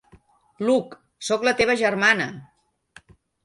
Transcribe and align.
Luke, 0.67 0.97
soc 1.29 1.47
la 1.49 1.55
teva 1.61 1.77
germana! 1.85 2.29